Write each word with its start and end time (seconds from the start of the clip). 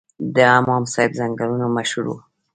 د 0.35 0.37
امام 0.59 0.83
صاحب 0.93 1.11
ځنګلونه 1.19 1.65
مشهور 1.77 2.05
وو 2.09 2.17